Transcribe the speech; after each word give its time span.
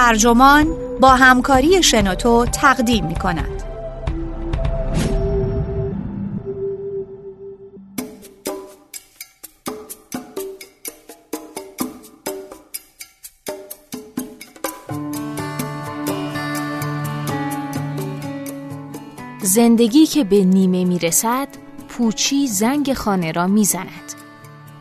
ترجمان 0.00 0.66
با 1.00 1.08
همکاری 1.08 1.82
شنوتو 1.82 2.46
تقدیم 2.46 3.06
می 3.06 3.14
کند. 3.14 3.62
زندگی 19.42 20.06
که 20.06 20.24
به 20.24 20.44
نیمه 20.44 20.84
می 20.84 20.98
رسد 20.98 21.48
پوچی 21.88 22.46
زنگ 22.46 22.92
خانه 22.92 23.32
را 23.32 23.46
می 23.46 23.64
زند. 23.64 24.14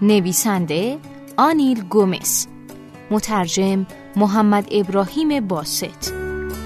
نویسنده 0.02 0.98
آنیل 1.38 1.84
گومس 1.84 2.48
مترجم 3.12 3.86
محمد 4.20 4.68
ابراهیم 4.72 5.48
باست 5.48 6.14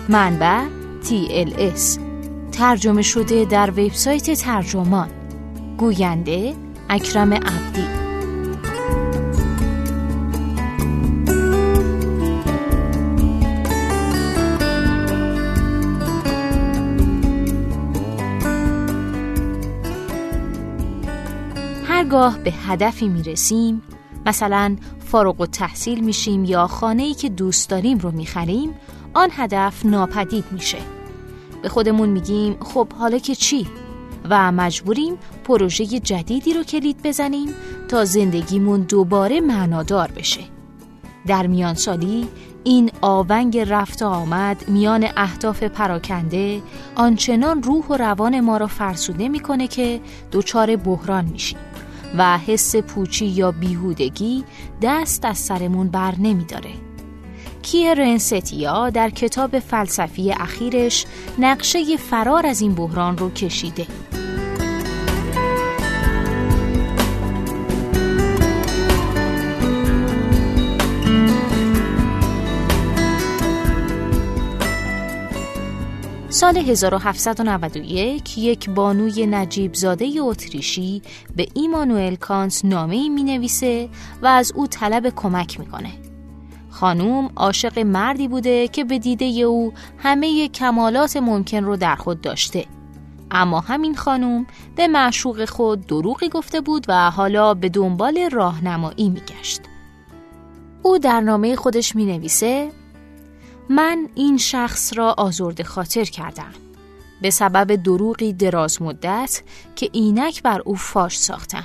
منبع 0.10 0.66
TLS 1.04 2.00
ترجمه 2.52 3.02
شده 3.02 3.46
در 3.46 3.70
وبسایت 3.70 4.32
ترجمان. 4.34 5.10
گوینده 5.78 6.54
اکرم 6.90 7.34
عبدی. 7.34 7.86
هرگاه 21.88 22.38
به 22.38 22.52
هدفی 22.52 23.08
می 23.08 23.24
رسیم 23.24 23.82
مثلا 24.26 24.76
فارغ 25.14 25.42
و 25.42 25.46
تحصیل 25.46 26.04
میشیم 26.04 26.46
یا 26.46 26.68
خانه 26.68 27.04
ای 27.04 27.14
که 27.14 27.30
دوست 27.30 27.70
داریم 27.70 27.98
رو 27.98 28.12
می‌خریم 28.12 28.74
آن 29.14 29.30
هدف 29.32 29.86
ناپدید 29.86 30.46
میشه. 30.52 30.78
به 31.62 31.70
خودمون 31.70 32.10
میگیم 32.10 32.58
خب 32.62 32.94
حالا 32.94 33.18
که 33.18 33.36
چی؟ 33.36 33.68
و 34.30 34.52
مجبوریم 34.52 35.18
پروژه 35.44 35.86
جدیدی 35.86 36.54
رو 36.54 36.64
کلید 36.64 37.02
بزنیم 37.04 37.50
تا 37.88 38.06
زندگیمون 38.06 38.82
دوباره 38.82 39.42
معنادار 39.42 40.12
بشه. 40.12 40.42
در 41.28 41.48
میان 41.48 41.74
سالی 41.74 42.28
این 42.64 42.92
آونگ 43.02 43.58
رفت 43.58 44.02
آمد 44.02 44.68
میان 44.68 45.08
اهداف 45.18 45.64
پراکنده 45.64 46.62
آنچنان 46.96 47.64
روح 47.64 47.86
و 47.86 47.98
روان 47.98 48.40
ما 48.40 48.58
را 48.58 48.68
فرسوده 48.68 49.30
می‌کنه 49.30 49.68
که 49.68 50.02
دچار 50.32 50.76
بحران 50.76 51.26
میشیم. 51.26 51.60
و 52.18 52.38
حس 52.38 52.76
پوچی 52.76 53.26
یا 53.26 53.52
بیهودگی 53.52 54.44
دست 54.82 55.26
از 55.26 55.38
سرمون 55.38 55.90
بر 55.90 56.16
نمی 56.20 56.46
داره. 56.46 56.72
کیه 57.62 57.94
رنستیا 57.94 58.90
در 58.90 59.10
کتاب 59.10 59.60
فلسفی 59.60 60.32
اخیرش 60.32 61.06
نقشه 61.40 61.98
فرار 61.98 62.46
از 62.46 62.62
این 62.62 62.76
بحران 62.76 63.18
رو 63.18 63.30
کشیده. 63.30 63.88
سال 76.34 76.58
1791 76.58 78.38
یک 78.38 78.70
بانوی 78.70 79.26
نجیب 79.26 79.74
زاده 79.74 80.12
اتریشی 80.20 81.02
به 81.36 81.48
ایمانوئل 81.54 82.16
کانت 82.16 82.66
نامه 82.66 83.10
می 83.10 83.24
نویسه 83.24 83.90
و 84.22 84.28
از 84.28 84.52
او 84.56 84.68
طلب 84.68 85.10
کمک 85.16 85.60
می‌کنه. 85.60 85.90
خانوم 86.70 87.30
عاشق 87.36 87.80
مردی 87.80 88.28
بوده 88.28 88.68
که 88.68 88.84
به 88.84 89.00
دیده 89.00 89.26
او 89.26 89.74
همه 89.98 90.48
کمالات 90.48 91.18
ممکن 91.18 91.64
رو 91.64 91.78
در 91.78 91.96
خود 91.96 92.22
داشته. 92.22 92.66
اما 93.32 93.60
همین 93.60 93.96
خانوم 93.96 94.48
به 94.76 94.88
معشوق 94.88 95.46
خود 95.46 95.88
دروغی 95.88 96.30
گفته 96.30 96.62
بود 96.62 96.86
و 96.88 97.12
حالا 97.12 97.54
به 97.54 97.70
دنبال 97.70 98.30
راهنمایی 98.32 99.10
میگشت. 99.10 99.62
او 100.84 100.98
در 100.98 101.22
نامه 101.22 101.56
خودش 101.56 101.96
می 101.96 102.06
نویسه 102.06 102.72
من 103.70 104.10
این 104.16 104.38
شخص 104.38 104.98
را 104.98 105.16
آزرده 105.18 105.64
خاطر 105.64 106.04
کردم. 106.04 106.52
به 107.22 107.30
سبب 107.30 107.76
دروغی 107.76 108.34
دراز 108.34 108.82
مدت 108.82 109.44
که 109.76 109.90
اینک 109.92 110.44
بر 110.44 110.62
او 110.66 110.76
فاش 110.76 111.20
ساختم. 111.20 111.64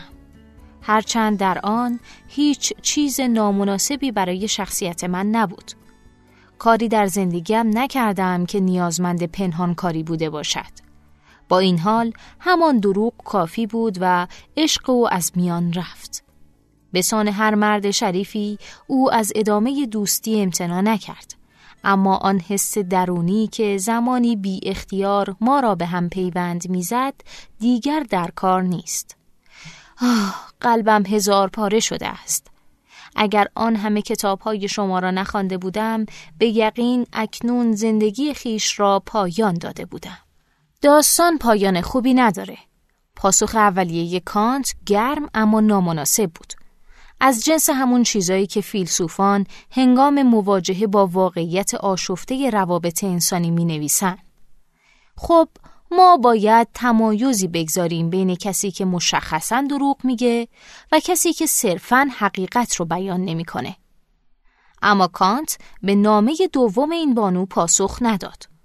هرچند 0.82 1.38
در 1.38 1.58
آن 1.62 2.00
هیچ 2.28 2.72
چیز 2.82 3.20
نامناسبی 3.20 4.12
برای 4.12 4.48
شخصیت 4.48 5.04
من 5.04 5.26
نبود. 5.26 5.72
کاری 6.58 6.88
در 6.88 7.06
زندگیم 7.06 7.78
نکردم 7.78 8.47
که 8.47 8.60
نیازمند 8.60 9.22
پنهان 9.22 9.75
کاری 9.75 10.03
بوده 10.03 10.31
باشد. 10.31 10.88
با 11.48 11.58
این 11.58 11.78
حال 11.78 12.12
همان 12.41 12.78
دروغ 12.78 13.12
کافی 13.25 13.66
بود 13.66 13.98
و 14.00 14.26
عشق 14.56 14.91
او 14.91 15.14
از 15.14 15.32
میان 15.34 15.72
رفت. 15.72 16.25
به 16.92 17.03
سان 17.03 17.28
هر 17.28 17.54
مرد 17.54 17.91
شریفی 17.91 18.58
او 18.87 19.12
از 19.12 19.32
ادامه 19.37 19.87
دوستی 19.87 20.41
امتنا 20.42 20.81
نکرد. 20.81 21.38
اما 21.84 22.16
آن 22.16 22.41
حس 22.41 22.78
درونی 22.78 23.47
که 23.47 23.78
زمانی 23.78 24.37
بی 24.37 24.61
اختیار 24.62 25.37
ما 25.41 25.61
را 25.61 25.75
به 25.75 25.87
هم 25.87 26.09
پیوند 26.09 26.71
می‌زد 26.71 27.15
دیگر 27.61 28.06
در 28.11 28.31
کار 28.31 28.62
نیست. 28.62 29.16
آه 30.03 30.47
قلبم 30.61 31.06
هزار 31.06 31.49
پاره 31.49 31.81
شده 31.81 32.09
است. 32.09 32.47
اگر 33.17 33.47
آن 33.55 33.77
همه 33.77 34.03
کتاب 34.03 34.41
های 34.41 34.69
شما 34.69 34.99
را 34.99 35.11
نخوانده 35.11 35.59
بودم 35.59 36.06
به 36.38 36.47
یقین 36.47 37.06
اکنون 37.12 37.72
زندگی 37.72 38.34
خیش 38.34 38.81
را 38.81 39.03
پایان 39.06 39.55
داده 39.55 39.84
بودم. 39.84 40.19
داستان 40.83 41.38
پایان 41.38 41.81
خوبی 41.81 42.15
نداره. 42.15 42.59
پاسخ 43.17 43.55
اولیه 43.55 44.21
کانت 44.21 44.75
گرم 44.87 45.28
اما 45.34 45.61
نامناسب 45.61 46.31
بود. 46.34 46.53
از 47.21 47.45
جنس 47.45 47.71
همون 47.71 48.03
چیزایی 48.03 48.47
که 48.47 48.61
فیلسوفان 48.61 49.47
هنگام 49.71 50.23
مواجهه 50.23 50.87
با 50.87 51.06
واقعیت 51.06 51.75
آشفته 51.75 52.51
روابط 52.51 53.05
انسانی 53.05 53.51
می 53.51 53.65
نویسن. 53.65 54.19
خب 55.17 55.49
ما 55.91 56.17
باید 56.17 56.69
تمایزی 56.75 57.49
بگذاریم 57.49 58.11
بین 58.11 58.34
کسی 58.37 58.71
که 58.71 58.84
مشخصا 58.84 59.65
دروغ 59.71 59.97
میگه 60.05 60.49
و 60.93 61.01
کسی 61.05 61.33
که 61.33 61.47
صرفا 61.47 62.09
حقیقت 62.19 62.75
رو 62.75 62.84
بیان 62.84 63.25
نمی‌کنه. 63.25 63.77
اما 64.83 65.06
کانت 65.06 65.59
به 65.83 65.95
نامه 65.95 66.37
دوم 66.53 66.91
این 66.91 67.15
بانو 67.15 67.47
پاسخ 67.47 67.99
نداد. 68.00 68.57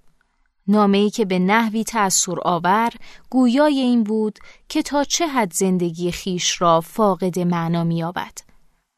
نامه 0.68 0.98
ای 0.98 1.10
که 1.10 1.24
به 1.24 1.38
نحوی 1.38 1.84
تأثیر 1.84 2.38
آور 2.42 2.90
گویای 3.30 3.80
این 3.80 4.04
بود 4.04 4.38
که 4.68 4.82
تا 4.82 5.04
چه 5.04 5.26
حد 5.26 5.52
زندگی 5.52 6.12
خیش 6.12 6.62
را 6.62 6.80
فاقد 6.80 7.38
معنا 7.38 7.84
می‌یابد 7.84 8.38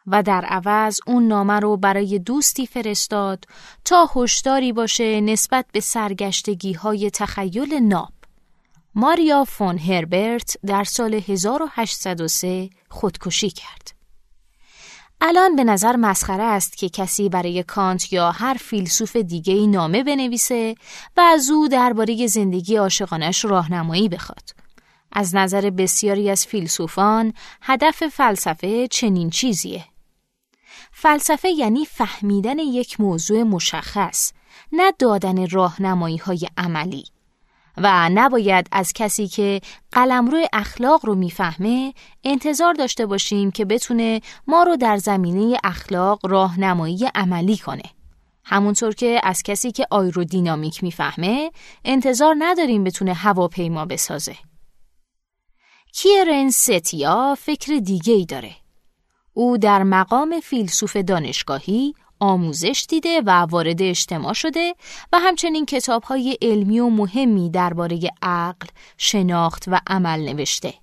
و 0.06 0.22
در 0.22 0.44
عوض 0.44 1.00
اون 1.06 1.28
نامه 1.28 1.60
رو 1.60 1.76
برای 1.76 2.18
دوستی 2.18 2.66
فرستاد 2.66 3.44
تا 3.84 4.10
هشداری 4.16 4.72
باشه 4.72 5.20
نسبت 5.20 5.66
به 5.72 5.80
سرگشتگی 5.80 6.72
های 6.72 7.10
تخیل 7.10 7.74
ناب. 7.74 8.12
ماریا 8.94 9.44
فون 9.44 9.78
هربرت 9.78 10.56
در 10.66 10.84
سال 10.84 11.14
1803 11.14 12.70
خودکشی 12.90 13.50
کرد. 13.50 13.95
الان 15.20 15.56
به 15.56 15.64
نظر 15.64 15.96
مسخره 15.96 16.42
است 16.42 16.76
که 16.76 16.88
کسی 16.88 17.28
برای 17.28 17.62
کانت 17.62 18.12
یا 18.12 18.30
هر 18.30 18.54
فیلسوف 18.54 19.16
دیگه 19.16 19.54
ای 19.54 19.66
نامه 19.66 20.04
بنویسه 20.04 20.74
و 21.16 21.20
از 21.20 21.50
او 21.50 21.68
درباره 21.68 22.26
زندگی 22.26 22.76
عاشقانش 22.76 23.44
راهنمایی 23.44 24.08
بخواد. 24.08 24.50
از 25.12 25.34
نظر 25.34 25.70
بسیاری 25.70 26.30
از 26.30 26.46
فیلسوفان 26.46 27.32
هدف 27.62 28.06
فلسفه 28.06 28.88
چنین 28.88 29.30
چیزیه. 29.30 29.84
فلسفه 30.92 31.48
یعنی 31.48 31.84
فهمیدن 31.84 32.58
یک 32.58 33.00
موضوع 33.00 33.42
مشخص، 33.42 34.32
نه 34.72 34.92
دادن 34.98 35.48
راهنمایی 35.48 36.16
های 36.16 36.48
عملی. 36.56 37.04
و 37.76 38.08
نباید 38.08 38.68
از 38.72 38.92
کسی 38.92 39.28
که 39.28 39.60
قلمرو 39.92 40.46
اخلاق 40.52 41.06
رو 41.06 41.14
می‌فهمه 41.14 41.94
انتظار 42.24 42.74
داشته 42.74 43.06
باشیم 43.06 43.50
که 43.50 43.64
بتونه 43.64 44.20
ما 44.46 44.62
رو 44.62 44.76
در 44.76 44.96
زمینه 44.96 45.58
اخلاق 45.64 46.26
راهنمایی 46.26 47.10
عملی 47.14 47.56
کنه. 47.56 47.82
همونطور 48.44 48.94
که 48.94 49.20
از 49.22 49.42
کسی 49.42 49.72
که 49.72 49.86
آیرودینامیک 49.90 50.82
می‌فهمه 50.82 51.50
انتظار 51.84 52.36
نداریم 52.38 52.84
بتونه 52.84 53.12
هواپیما 53.12 53.84
بسازه. 53.84 54.36
کیرن 55.94 56.50
ستیا 56.50 57.36
فکر 57.38 57.78
دیگه 57.78 58.12
ای 58.12 58.24
داره. 58.24 58.52
او 59.32 59.58
در 59.58 59.82
مقام 59.82 60.40
فیلسوف 60.40 60.96
دانشگاهی 60.96 61.94
آموزش 62.20 62.86
دیده 62.88 63.22
و 63.26 63.30
وارد 63.30 63.82
اجتماع 63.82 64.32
شده 64.32 64.74
و 65.12 65.18
همچنین 65.18 65.66
کتابهای 65.66 66.38
علمی 66.42 66.80
و 66.80 66.88
مهمی 66.88 67.50
درباره 67.50 68.00
عقل، 68.22 68.66
شناخت 68.98 69.64
و 69.66 69.80
عمل 69.86 70.20
نوشته. 70.20 70.74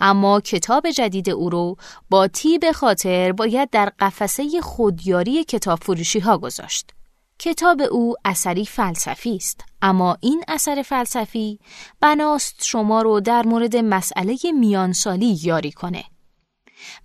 اما 0.00 0.40
کتاب 0.40 0.90
جدید 0.90 1.30
او 1.30 1.50
رو 1.50 1.76
با 2.10 2.28
تیب 2.28 2.72
خاطر 2.72 3.32
باید 3.32 3.70
در 3.70 3.92
قفسه 3.98 4.60
خودیاری 4.60 5.44
کتاب 5.44 5.78
فروشی 5.78 6.18
ها 6.18 6.38
گذاشت. 6.38 6.90
کتاب 7.38 7.82
او 7.90 8.14
اثری 8.24 8.66
فلسفی 8.66 9.36
است 9.36 9.64
اما 9.82 10.16
این 10.20 10.44
اثر 10.48 10.82
فلسفی 10.82 11.60
بناست 12.00 12.64
شما 12.64 13.02
رو 13.02 13.20
در 13.20 13.46
مورد 13.46 13.76
مسئله 13.76 14.36
میانسالی 14.54 15.38
یاری 15.42 15.72
کنه 15.72 16.04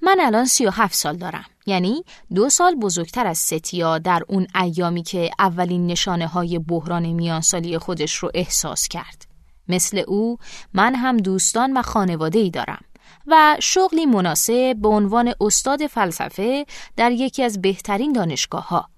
من 0.01 0.17
الان 0.21 0.45
سی 0.45 0.65
و 0.65 0.69
هفت 0.69 0.95
سال 0.95 1.17
دارم 1.17 1.45
یعنی 1.65 2.04
دو 2.36 2.50
سال 2.50 2.75
بزرگتر 2.75 3.27
از 3.27 3.38
ستیا 3.38 3.98
در 3.98 4.24
اون 4.27 4.48
ایامی 4.62 5.04
که 5.04 5.31
اولین 5.39 5.88
نشانه 5.88 6.27
های 6.27 6.60
بحران 6.60 7.06
میانسالی 7.06 7.77
خودش 7.77 8.15
رو 8.15 8.31
احساس 8.33 8.88
کرد 8.88 9.27
مثل 9.68 10.04
او 10.07 10.38
من 10.74 10.95
هم 10.95 11.18
دوستان 11.18 11.77
و 11.77 11.81
خانواده 11.81 12.39
ای 12.39 12.50
دارم 12.50 12.81
و 13.27 13.57
شغلی 13.60 14.06
مناسب 14.06 14.75
به 14.81 14.88
عنوان 14.88 15.33
استاد 15.42 15.88
فلسفه 15.88 16.65
در 16.98 17.12
یکی 17.12 17.44
از 17.44 17.62
بهترین 17.62 18.13
دانشگاه 18.13 18.68
ها 18.68 18.89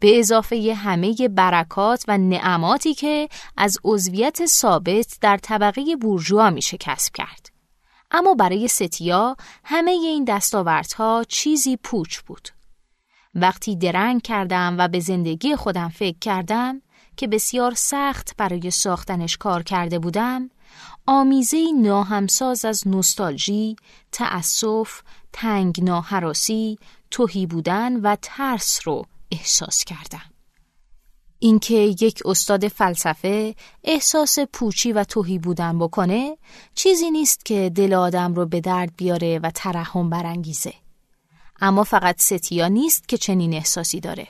به 0.00 0.18
اضافه 0.18 0.74
همه 0.76 1.14
برکات 1.28 2.04
و 2.08 2.18
نعماتی 2.18 2.94
که 2.94 3.28
از 3.56 3.78
عضویت 3.84 4.46
ثابت 4.46 5.18
در 5.20 5.36
طبقه 5.36 5.96
بورژوا 5.96 6.50
میشه 6.50 6.76
کسب 6.76 7.12
کرد. 7.14 7.55
اما 8.10 8.34
برای 8.34 8.68
ستیا 8.68 9.36
همه 9.64 9.90
این 9.90 10.24
دستاوردها 10.24 11.24
چیزی 11.28 11.76
پوچ 11.76 12.18
بود. 12.18 12.48
وقتی 13.34 13.76
درنگ 13.76 14.22
کردم 14.22 14.76
و 14.78 14.88
به 14.88 15.00
زندگی 15.00 15.56
خودم 15.56 15.88
فکر 15.88 16.18
کردم 16.18 16.82
که 17.16 17.28
بسیار 17.28 17.74
سخت 17.74 18.34
برای 18.36 18.70
ساختنش 18.70 19.36
کار 19.36 19.62
کرده 19.62 19.98
بودم، 19.98 20.50
آمیزه 21.06 21.72
ناهمساز 21.80 22.64
از 22.64 22.88
نوستالژی، 22.88 23.76
تأسف، 24.12 25.02
تنگ 25.32 25.84
ناهراسی، 25.84 26.78
توهی 27.10 27.46
بودن 27.46 27.96
و 27.96 28.16
ترس 28.22 28.80
رو 28.84 29.06
احساس 29.30 29.84
کردم. 29.84 30.35
اینکه 31.38 31.74
یک 31.74 32.22
استاد 32.24 32.68
فلسفه 32.68 33.54
احساس 33.84 34.38
پوچی 34.38 34.92
و 34.92 35.04
توهی 35.04 35.38
بودن 35.38 35.78
بکنه 35.78 36.36
چیزی 36.74 37.10
نیست 37.10 37.44
که 37.44 37.72
دل 37.74 37.94
آدم 37.94 38.34
رو 38.34 38.46
به 38.46 38.60
درد 38.60 38.92
بیاره 38.96 39.38
و 39.42 39.50
ترحم 39.50 40.10
برانگیزه. 40.10 40.74
اما 41.60 41.84
فقط 41.84 42.22
ستیا 42.22 42.68
نیست 42.68 43.08
که 43.08 43.18
چنین 43.18 43.54
احساسی 43.54 44.00
داره. 44.00 44.28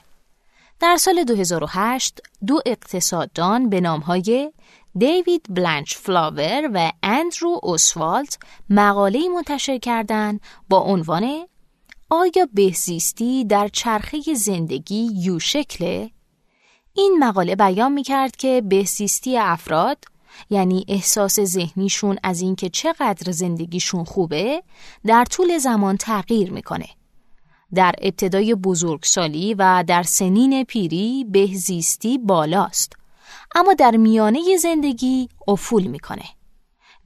در 0.81 0.97
سال 0.97 1.25
2008 1.25 2.21
دو 2.47 2.61
اقتصاددان 2.67 3.71
به 3.71 3.81
نامهای 3.81 4.53
دیوید 4.99 5.47
بلانچ 5.51 5.97
فلاور 5.97 6.71
و 6.75 6.93
اندرو 7.03 7.61
اوسوالت 7.63 8.39
مقاله 8.71 9.29
منتشر 9.29 9.79
کردند 9.79 10.41
با 10.69 10.79
عنوان 10.79 11.47
آیا 12.11 12.49
بهزیستی 12.53 13.45
در 13.45 13.69
چرخه 13.69 14.35
زندگی 14.35 15.11
یو 15.15 15.39
شکله؟ 15.39 16.11
این 16.97 17.17
مقاله 17.21 17.57
بیان 17.57 17.93
می 17.93 18.03
کرد 18.03 18.37
که 18.37 18.63
بهزیستی 18.65 19.39
افراد 19.39 19.99
یعنی 20.51 20.85
احساس 20.89 21.41
ذهنیشون 21.41 22.19
از 22.23 22.41
اینکه 22.41 22.69
چقدر 22.69 23.33
زندگیشون 23.33 24.05
خوبه 24.05 24.63
در 25.07 25.25
طول 25.25 25.59
زمان 25.59 25.97
تغییر 25.97 26.53
می‌کنه. 26.53 26.89
در 27.75 27.95
ابتدای 28.01 28.55
بزرگسالی 28.55 29.55
و 29.55 29.85
در 29.87 30.03
سنین 30.03 30.65
پیری 30.65 31.27
بهزیستی 31.29 32.19
بالاست 32.19 32.93
اما 33.55 33.75
در 33.75 33.97
میانه 33.97 34.57
زندگی 34.57 35.29
افول 35.49 35.83
می‌کنه. 35.87 36.25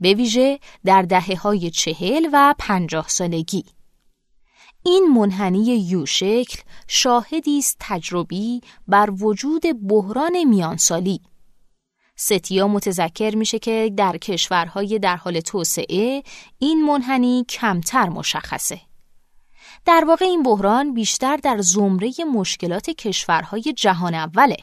به 0.01 0.15
ویژه 0.15 0.59
در 0.85 1.03
دهه 1.03 1.41
های 1.43 1.71
چهل 1.71 2.29
و 2.33 2.55
پنجاه 2.59 3.09
سالگی. 3.09 3.65
این 4.83 5.09
منحنی 5.15 5.65
یو 5.65 6.07
شکل 6.07 6.61
شاهدی 6.89 7.59
است 7.59 7.77
تجربی 7.81 8.61
بر 8.89 9.11
وجود 9.11 9.63
بحران 9.89 10.45
میانسالی. 10.45 11.21
ستیا 12.17 12.69
متذکر 12.69 13.37
میشه 13.37 13.59
که 13.59 13.93
در 13.97 14.17
کشورهای 14.17 14.99
در 14.99 15.17
حال 15.17 15.41
توسعه 15.41 16.23
این 16.59 16.85
منحنی 16.85 17.45
کمتر 17.49 18.09
مشخصه. 18.09 18.81
در 19.87 20.05
واقع 20.09 20.25
این 20.25 20.43
بحران 20.43 20.95
بیشتر 20.95 21.37
در 21.37 21.61
زمره 21.61 22.13
مشکلات 22.35 22.91
کشورهای 22.91 23.63
جهان 23.63 24.15
اوله. 24.15 24.57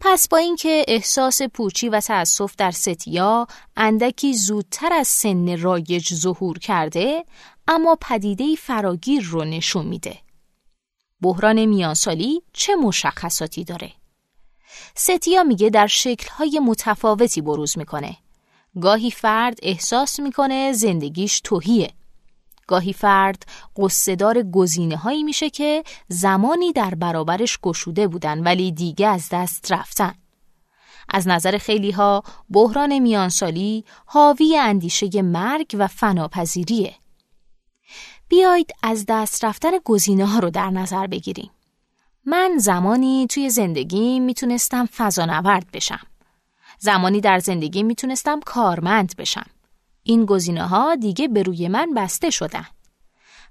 پس 0.00 0.28
با 0.28 0.36
اینکه 0.36 0.84
احساس 0.88 1.42
پوچی 1.42 1.88
و 1.88 2.00
تأسف 2.00 2.56
در 2.56 2.70
ستیا 2.70 3.46
اندکی 3.76 4.34
زودتر 4.34 4.92
از 4.92 5.08
سن 5.08 5.60
رایج 5.60 6.14
ظهور 6.14 6.58
کرده 6.58 7.24
اما 7.68 7.96
پدیده 8.00 8.54
فراگیر 8.54 9.22
رو 9.22 9.44
نشون 9.44 9.86
میده. 9.86 10.18
بحران 11.20 11.64
میانسالی 11.64 12.42
چه 12.52 12.76
مشخصاتی 12.76 13.64
داره؟ 13.64 13.92
ستیا 14.94 15.42
میگه 15.42 15.70
در 15.70 15.86
شکلهای 15.86 16.58
متفاوتی 16.58 17.40
بروز 17.40 17.78
می‌کنه. 17.78 18.16
گاهی 18.80 19.10
فرد 19.10 19.58
احساس 19.62 20.20
می‌کنه 20.20 20.72
زندگیش 20.72 21.40
توهیه. 21.40 21.90
گاهی 22.68 22.92
فرد 22.92 23.46
قصدار 23.76 24.42
گزینه 24.42 24.96
هایی 24.96 25.22
میشه 25.22 25.50
که 25.50 25.84
زمانی 26.08 26.72
در 26.72 26.94
برابرش 26.94 27.58
گشوده 27.62 28.08
بودن 28.08 28.42
ولی 28.42 28.72
دیگه 28.72 29.08
از 29.08 29.28
دست 29.32 29.72
رفتن. 29.72 30.14
از 31.08 31.28
نظر 31.28 31.58
خیلی 31.58 31.90
ها 31.90 32.22
بحران 32.50 32.98
میانسالی 32.98 33.84
حاوی 34.06 34.56
اندیشه 34.56 35.22
مرگ 35.22 35.76
و 35.78 35.86
فناپذیریه. 35.86 36.94
بیایید 38.28 38.70
از 38.82 39.04
دست 39.08 39.44
رفتن 39.44 39.70
گزینه 39.84 40.26
ها 40.26 40.38
رو 40.38 40.50
در 40.50 40.70
نظر 40.70 41.06
بگیریم. 41.06 41.50
من 42.24 42.58
زمانی 42.58 43.26
توی 43.30 43.50
زندگی 43.50 44.20
می‌تونستم 44.20 44.86
فضانورد 44.86 45.66
بشم. 45.72 46.06
زمانی 46.78 47.20
در 47.20 47.38
زندگی 47.38 47.82
می‌تونستم 47.82 48.40
کارمند 48.40 49.16
بشم. 49.16 49.46
این 50.08 50.24
گزینه 50.24 50.66
ها 50.66 50.94
دیگه 50.94 51.28
به 51.28 51.42
روی 51.42 51.68
من 51.68 51.94
بسته 51.94 52.30
شدن. 52.30 52.66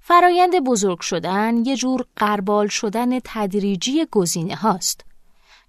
فرایند 0.01 0.59
بزرگ 0.59 0.99
شدن 0.99 1.65
یه 1.65 1.75
جور 1.75 2.05
قربال 2.15 2.67
شدن 2.67 3.19
تدریجی 3.23 4.05
گزینه 4.11 4.55
هاست. 4.55 5.05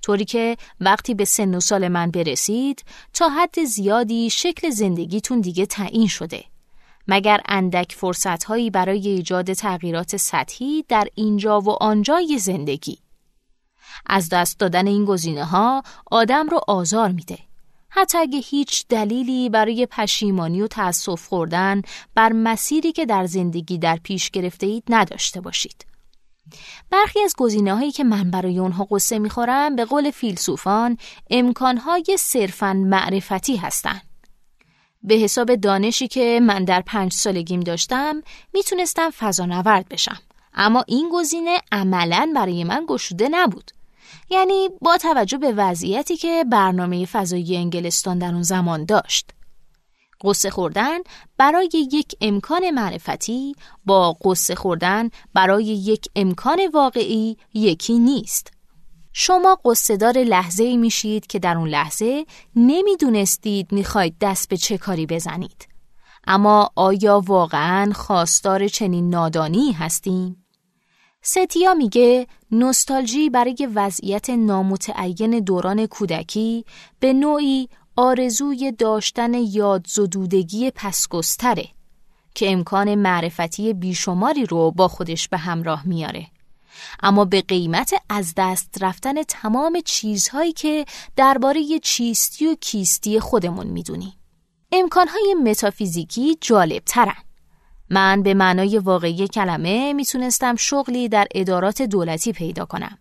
طوری 0.02 0.24
که 0.24 0.56
وقتی 0.80 1.14
به 1.14 1.24
سن 1.24 1.54
و 1.54 1.60
سال 1.60 1.88
من 1.88 2.10
برسید 2.10 2.84
تا 3.14 3.28
حد 3.28 3.64
زیادی 3.64 4.30
شکل 4.30 4.70
زندگیتون 4.70 5.40
دیگه 5.40 5.66
تعیین 5.66 6.08
شده. 6.08 6.44
مگر 7.08 7.40
اندک 7.48 7.92
فرصتهایی 7.92 8.70
برای 8.70 9.08
ایجاد 9.08 9.52
تغییرات 9.52 10.16
سطحی 10.16 10.84
در 10.88 11.08
اینجا 11.14 11.60
و 11.60 11.70
آنجای 11.70 12.38
زندگی. 12.38 12.98
از 14.06 14.28
دست 14.28 14.58
دادن 14.58 14.86
این 14.86 15.04
گزینه 15.04 15.44
ها 15.44 15.82
آدم 16.10 16.48
رو 16.48 16.60
آزار 16.68 17.12
میده. 17.12 17.47
حتی 17.90 18.18
اگه 18.18 18.38
هیچ 18.38 18.84
دلیلی 18.88 19.48
برای 19.48 19.86
پشیمانی 19.90 20.62
و 20.62 20.66
تأسف 20.66 21.26
خوردن 21.26 21.82
بر 22.14 22.32
مسیری 22.32 22.92
که 22.92 23.06
در 23.06 23.26
زندگی 23.26 23.78
در 23.78 23.96
پیش 23.96 24.30
گرفته 24.30 24.66
اید 24.66 24.84
نداشته 24.88 25.40
باشید. 25.40 25.86
برخی 26.90 27.20
از 27.20 27.34
گزینه 27.38 27.74
هایی 27.74 27.92
که 27.92 28.04
من 28.04 28.30
برای 28.30 28.58
اونها 28.58 28.88
قصه 28.90 29.18
می‌خورم 29.18 29.76
به 29.76 29.84
قول 29.84 30.10
فیلسوفان 30.10 30.96
امکانهای 31.30 32.16
صرفا 32.18 32.72
معرفتی 32.72 33.56
هستند. 33.56 34.02
به 35.02 35.14
حساب 35.14 35.54
دانشی 35.54 36.08
که 36.08 36.40
من 36.42 36.64
در 36.64 36.80
پنج 36.80 37.12
سالگیم 37.12 37.60
داشتم 37.60 38.22
می‌تونستم 38.54 39.10
فضانورد 39.10 39.88
بشم 39.88 40.18
اما 40.54 40.84
این 40.88 41.10
گزینه 41.12 41.58
عملا 41.72 42.32
برای 42.36 42.64
من 42.64 42.84
گشوده 42.88 43.28
نبود 43.30 43.70
یعنی 44.30 44.68
با 44.80 44.96
توجه 44.96 45.38
به 45.38 45.52
وضعیتی 45.52 46.16
که 46.16 46.44
برنامه 46.52 47.06
فضایی 47.06 47.56
انگلستان 47.56 48.18
در 48.18 48.32
اون 48.32 48.42
زمان 48.42 48.84
داشت 48.84 49.30
قصه 50.24 50.50
خوردن 50.50 50.98
برای 51.38 51.70
یک 51.92 52.14
امکان 52.20 52.70
معرفتی 52.70 53.54
با 53.86 54.12
قصه 54.24 54.54
خوردن 54.54 55.10
برای 55.34 55.64
یک 55.64 56.08
امکان 56.16 56.60
واقعی 56.74 57.36
یکی 57.54 57.98
نیست 57.98 58.52
شما 59.12 59.58
قصدار 59.64 60.18
لحظه 60.18 60.64
ای 60.64 60.76
میشید 60.76 61.26
که 61.26 61.38
در 61.38 61.56
اون 61.56 61.68
لحظه 61.68 62.26
نمی‌دونستید 62.56 63.72
می‌خواید 63.72 64.16
دست 64.20 64.48
به 64.48 64.56
چه 64.56 64.78
کاری 64.78 65.06
بزنید. 65.06 65.68
اما 66.26 66.70
آیا 66.76 67.22
واقعا 67.26 67.92
خواستار 67.92 68.68
چنین 68.68 69.10
نادانی 69.10 69.72
هستیم؟ 69.72 70.44
ستیا 71.22 71.74
میگه 71.74 72.26
نوستالژی 72.50 73.30
برای 73.30 73.68
وضعیت 73.74 74.30
نامتعین 74.30 75.38
دوران 75.40 75.86
کودکی 75.86 76.64
به 77.00 77.12
نوعی 77.12 77.68
آرزوی 77.96 78.72
داشتن 78.72 79.34
یادزدودگی 79.34 80.70
پسگستره 80.70 81.68
که 82.34 82.52
امکان 82.52 82.94
معرفتی 82.94 83.72
بیشماری 83.72 84.46
رو 84.46 84.70
با 84.70 84.88
خودش 84.88 85.28
به 85.28 85.36
همراه 85.36 85.86
میاره. 85.86 86.26
اما 87.02 87.24
به 87.24 87.42
قیمت 87.42 87.94
از 88.08 88.34
دست 88.36 88.74
رفتن 88.80 89.22
تمام 89.22 89.80
چیزهایی 89.84 90.52
که 90.52 90.84
درباره 91.16 91.78
چیستی 91.78 92.46
و 92.46 92.54
کیستی 92.54 93.20
خودمون 93.20 93.66
می‌دونیم. 93.66 94.12
امکانهای 94.72 95.34
متافیزیکی 95.44 96.38
جالب 96.40 96.82
ترن. 96.86 97.27
من 97.90 98.22
به 98.22 98.34
معنای 98.34 98.78
واقعی 98.78 99.28
کلمه 99.28 99.92
می‌تونستم 99.92 100.56
شغلی 100.56 101.08
در 101.08 101.26
ادارات 101.34 101.82
دولتی 101.82 102.32
پیدا 102.32 102.64
کنم 102.64 102.98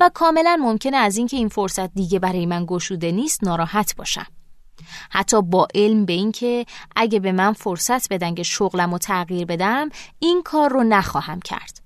و 0.00 0.10
کاملا 0.14 0.58
ممکنه 0.62 0.96
از 0.96 1.16
اینکه 1.16 1.36
این 1.36 1.48
فرصت 1.48 1.94
دیگه 1.94 2.18
برای 2.18 2.46
من 2.46 2.64
گشوده 2.68 3.12
نیست 3.12 3.44
ناراحت 3.44 3.96
باشم. 3.96 4.26
حتی 5.10 5.42
با 5.42 5.68
علم 5.74 6.04
به 6.04 6.12
اینکه 6.12 6.66
اگه 6.96 7.20
به 7.20 7.32
من 7.32 7.52
فرصت 7.52 8.12
بدن 8.12 8.34
که 8.34 8.42
شغلم 8.42 8.92
رو 8.92 8.98
تغییر 8.98 9.46
بدم 9.46 9.88
این 10.18 10.42
کار 10.42 10.70
رو 10.70 10.84
نخواهم 10.84 11.40
کرد. 11.40 11.80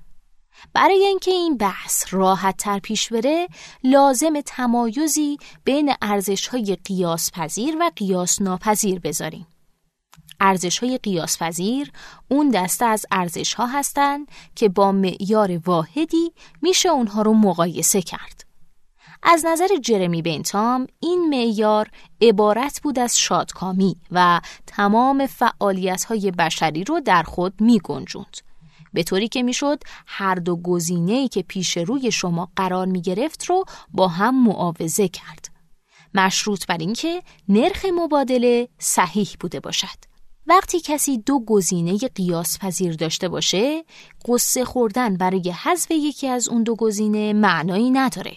برای 0.72 1.04
اینکه 1.04 1.30
این 1.30 1.56
بحث 1.56 2.04
راحت 2.10 2.56
تر 2.56 2.78
پیش 2.78 3.12
بره 3.12 3.48
لازم 3.84 4.40
تمایزی 4.40 5.38
بین 5.64 5.92
ارزش 6.02 6.46
های 6.46 6.76
قیاس 6.84 7.30
پذیر 7.32 7.76
و 7.80 7.90
قیاس 7.96 8.42
ناپذیر 8.42 8.98
بذاریم. 8.98 9.46
ارزش 10.40 10.78
های 10.78 10.98
قیاس 10.98 11.38
پذیر 11.38 11.92
اون 12.28 12.50
دسته 12.50 12.84
از 12.84 13.06
ارزش 13.10 13.54
ها 13.54 13.66
هستند 13.66 14.28
که 14.54 14.68
با 14.68 14.92
معیار 14.92 15.60
واحدی 15.66 16.32
میشه 16.62 16.88
اونها 16.88 17.22
رو 17.22 17.34
مقایسه 17.34 18.02
کرد. 18.02 18.44
از 19.22 19.46
نظر 19.46 19.68
جرمی 19.82 20.22
بنتام 20.22 20.86
این 21.00 21.28
معیار 21.28 21.90
عبارت 22.20 22.80
بود 22.82 22.98
از 22.98 23.18
شادکامی 23.18 23.96
و 24.10 24.40
تمام 24.66 25.26
فعالیت 25.26 26.04
های 26.04 26.30
بشری 26.30 26.84
رو 26.84 27.00
در 27.00 27.22
خود 27.22 27.60
می 27.60 27.80
گنجوند. 27.84 28.36
به 28.92 29.02
طوری 29.02 29.28
که 29.28 29.42
می‌شد 29.42 29.82
هر 30.06 30.34
دو 30.34 30.56
گزینه‌ای 30.56 31.28
که 31.28 31.42
پیش 31.42 31.76
روی 31.76 32.12
شما 32.12 32.48
قرار 32.56 32.86
می 32.86 33.02
گرفت 33.02 33.44
رو 33.44 33.64
با 33.92 34.08
هم 34.08 34.44
معاوضه 34.44 35.08
کرد. 35.08 35.48
مشروط 36.14 36.66
بر 36.66 36.78
اینکه 36.78 37.22
نرخ 37.48 37.84
مبادله 37.84 38.68
صحیح 38.78 39.28
بوده 39.40 39.60
باشد. 39.60 40.13
وقتی 40.46 40.80
کسی 40.80 41.18
دو 41.18 41.40
گزینه 41.40 41.98
قیاس 41.98 42.58
پذیر 42.58 42.96
داشته 42.96 43.28
باشه، 43.28 43.84
قصه 44.28 44.64
خوردن 44.64 45.16
برای 45.16 45.50
حذف 45.50 45.90
یکی 45.90 46.28
از 46.28 46.48
اون 46.48 46.62
دو 46.62 46.76
گزینه 46.76 47.32
معنایی 47.32 47.90
نداره. 47.90 48.36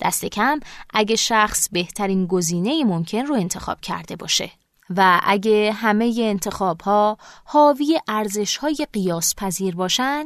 دست 0.00 0.24
کم 0.24 0.60
اگه 0.90 1.16
شخص 1.16 1.68
بهترین 1.72 2.26
گزینه 2.26 2.84
ممکن 2.84 3.26
رو 3.26 3.34
انتخاب 3.34 3.80
کرده 3.80 4.16
باشه. 4.16 4.50
و 4.90 5.20
اگه 5.22 5.72
همه 5.72 6.14
انتخاب 6.18 6.80
ها 6.80 7.18
حاوی 7.44 8.00
ارزش 8.08 8.56
های 8.56 8.86
قیاس 8.92 9.34
پذیر 9.34 9.74
باشن 9.74 10.24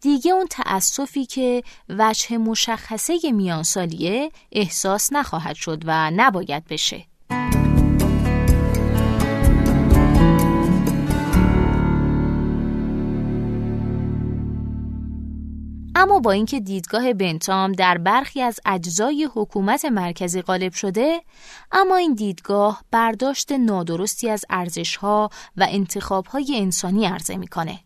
دیگه 0.00 0.32
اون 0.32 0.46
تأسفی 0.50 1.26
که 1.26 1.62
وجه 1.88 2.38
مشخصه 2.38 3.32
میانسالیه 3.32 4.30
احساس 4.52 5.12
نخواهد 5.12 5.56
شد 5.56 5.82
و 5.84 6.10
نباید 6.10 6.64
بشه. 6.64 7.04
اما 16.02 16.18
با 16.18 16.30
اینکه 16.30 16.60
دیدگاه 16.60 17.12
بنتام 17.12 17.72
در 17.72 17.98
برخی 17.98 18.42
از 18.42 18.60
اجزای 18.66 19.28
حکومت 19.34 19.84
مرکزی 19.84 20.42
غالب 20.42 20.72
شده 20.72 21.22
اما 21.72 21.96
این 21.96 22.14
دیدگاه 22.14 22.84
برداشت 22.90 23.52
نادرستی 23.52 24.30
از 24.30 24.44
ارزشها 24.50 25.30
و 25.56 25.66
انتخابهای 25.70 26.56
انسانی 26.56 27.06
عرضه 27.06 27.36
می‌کنه. 27.36 27.78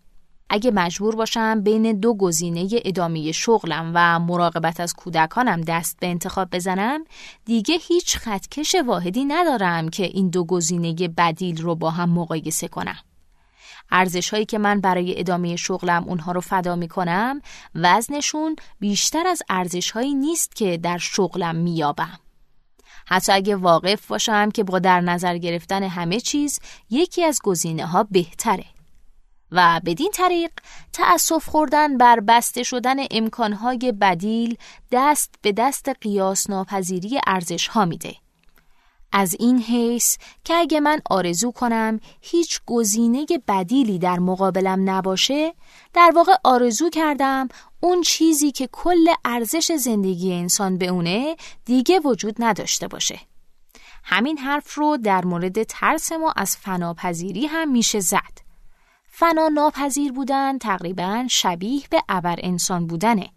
اگه 0.50 0.70
مجبور 0.70 1.16
باشم 1.16 1.60
بین 1.60 2.00
دو 2.00 2.14
گزینه 2.14 2.68
ادامه 2.84 3.32
شغلم 3.32 3.92
و 3.94 4.18
مراقبت 4.18 4.80
از 4.80 4.94
کودکانم 4.94 5.60
دست 5.60 5.96
به 6.00 6.06
انتخاب 6.06 6.48
بزنم 6.52 7.04
دیگه 7.44 7.76
هیچ 7.80 8.16
خطکش 8.16 8.76
واحدی 8.86 9.24
ندارم 9.24 9.88
که 9.88 10.04
این 10.04 10.30
دو 10.30 10.44
گزینه 10.44 11.08
بدیل 11.08 11.62
رو 11.62 11.74
با 11.74 11.90
هم 11.90 12.10
مقایسه 12.10 12.68
کنم. 12.68 12.98
ارزش 13.90 14.30
هایی 14.30 14.44
که 14.44 14.58
من 14.58 14.80
برای 14.80 15.20
ادامه 15.20 15.56
شغلم 15.56 16.04
اونها 16.04 16.32
رو 16.32 16.40
فدا 16.40 16.76
می 16.76 16.88
کنم 16.88 17.40
وزنشون 17.74 18.56
بیشتر 18.80 19.26
از 19.26 19.42
ارزش 19.48 19.90
هایی 19.90 20.14
نیست 20.14 20.56
که 20.56 20.76
در 20.76 20.98
شغلم 20.98 21.56
میابم. 21.56 22.18
حتی 23.06 23.32
اگه 23.32 23.56
واقف 23.56 24.06
باشم 24.06 24.50
که 24.50 24.64
با 24.64 24.78
در 24.78 25.00
نظر 25.00 25.38
گرفتن 25.38 25.82
همه 25.82 26.20
چیز 26.20 26.60
یکی 26.90 27.24
از 27.24 27.40
گزینه 27.42 27.86
ها 27.86 28.06
بهتره. 28.10 28.64
و 29.52 29.80
بدین 29.86 30.10
طریق 30.14 30.50
تأسف 30.92 31.48
خوردن 31.48 31.98
بر 31.98 32.20
بسته 32.20 32.62
شدن 32.62 32.96
امکانهای 33.10 33.92
بدیل 34.00 34.56
دست 34.92 35.34
به 35.42 35.52
دست 35.52 35.88
قیاس 35.88 36.50
ناپذیری 36.50 37.20
ارزش 37.26 37.68
ها 37.68 37.84
میده. 37.84 38.14
از 39.18 39.36
این 39.38 39.58
حیث 39.58 40.16
که 40.44 40.54
اگه 40.54 40.80
من 40.80 41.00
آرزو 41.10 41.52
کنم 41.52 42.00
هیچ 42.20 42.60
گزینه 42.66 43.26
بدیلی 43.48 43.98
در 43.98 44.18
مقابلم 44.18 44.90
نباشه 44.90 45.54
در 45.92 46.12
واقع 46.14 46.32
آرزو 46.44 46.90
کردم 46.90 47.48
اون 47.80 48.02
چیزی 48.02 48.52
که 48.52 48.68
کل 48.72 49.06
ارزش 49.24 49.72
زندگی 49.72 50.34
انسان 50.34 50.78
به 50.78 50.86
اونه 50.86 51.36
دیگه 51.64 52.00
وجود 52.00 52.34
نداشته 52.38 52.88
باشه. 52.88 53.20
همین 54.04 54.38
حرف 54.38 54.74
رو 54.74 54.96
در 54.96 55.24
مورد 55.24 55.62
ترس 55.62 56.12
ما 56.12 56.32
از 56.36 56.56
فناپذیری 56.56 57.46
هم 57.46 57.72
میشه 57.72 58.00
زد. 58.00 58.38
فنا 59.08 59.48
ناپذیر 59.48 60.12
بودن 60.12 60.58
تقریبا 60.58 61.26
شبیه 61.30 61.82
به 61.90 62.02
ابر 62.08 62.36
انسان 62.42 62.86
بودنه. 62.86 63.30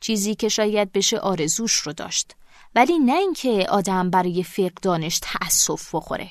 چیزی 0.00 0.34
که 0.34 0.48
شاید 0.48 0.92
بشه 0.92 1.18
آرزوش 1.18 1.74
رو 1.74 1.92
داشت. 1.92 2.34
ولی 2.74 2.98
نه 2.98 3.12
اینکه 3.12 3.66
آدم 3.68 4.10
برای 4.10 4.42
فقدانش 4.42 5.20
تأسف 5.22 5.94
بخوره. 5.94 6.28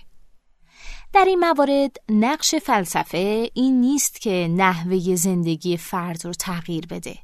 در 1.14 1.26
این 1.26 1.40
موارد 1.40 1.98
نقش 2.10 2.56
فلسفه 2.56 3.50
این 3.54 3.82
نیست 3.82 4.22
که 4.22 4.48
نحوه 4.52 5.16
زندگی 5.16 5.78
فرد 5.78 6.26
رو 6.26 6.34
تغییر 6.34 6.88
بده 6.88 7.18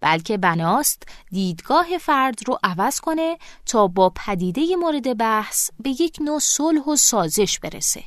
بلکه 0.00 0.36
بناست 0.36 1.02
دیدگاه 1.30 1.98
فرد 2.00 2.48
رو 2.48 2.58
عوض 2.64 3.00
کنه 3.00 3.38
تا 3.66 3.88
با 3.88 4.10
پدیده 4.10 4.76
مورد 4.76 5.16
بحث 5.16 5.70
به 5.80 5.90
یک 5.90 6.16
نوع 6.20 6.38
صلح 6.38 6.82
و 6.84 6.96
سازش 6.96 7.58
برسه 7.58 8.04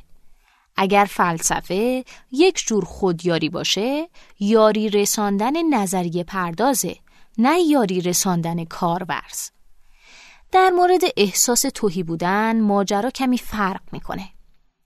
اگر 0.76 1.06
فلسفه 1.10 2.04
یک 2.32 2.64
جور 2.66 2.84
خودیاری 2.84 3.48
باشه 3.48 4.08
یاری 4.40 4.88
رساندن 4.88 5.74
نظریه 5.74 6.24
پردازه 6.24 6.96
نه 7.38 7.60
یاری 7.60 8.00
رساندن 8.00 8.64
کارورز 8.64 9.50
در 10.56 10.70
مورد 10.70 11.00
احساس 11.16 11.64
توهی 11.74 12.02
بودن 12.02 12.60
ماجرا 12.60 13.10
کمی 13.10 13.38
فرق 13.38 13.80
می‌کنه. 13.92 14.28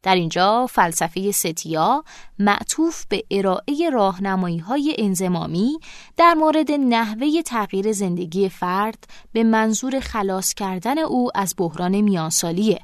در 0.03 0.15
اینجا 0.15 0.67
فلسفه 0.67 1.31
ستیا 1.31 2.05
معطوف 2.39 3.07
به 3.07 3.25
ارائه 3.31 3.91
راهنمایی 3.93 4.59
های 4.59 4.97
انزمامی 4.99 5.79
در 6.17 6.35
مورد 6.35 6.73
نحوه 6.73 7.43
تغییر 7.43 7.93
زندگی 7.93 8.49
فرد 8.49 9.05
به 9.33 9.45
منظور 9.45 10.01
خلاص 10.01 10.55
کردن 10.55 10.99
او 10.99 11.31
از 11.35 11.55
بحران 11.59 12.01
میانسالیه. 12.01 12.81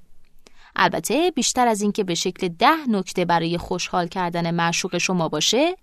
البته 0.77 1.33
بیشتر 1.35 1.69
از 1.69 1.83
اینکه 1.83 2.05
به 2.05 2.15
شکل 2.15 2.49
ده 2.49 2.89
نکته 2.89 3.25
برای 3.25 3.59
خوشحال 3.59 4.09
کردن 4.09 4.51
معشوق 4.51 4.99
شما 4.99 5.29
باشه 5.29 5.77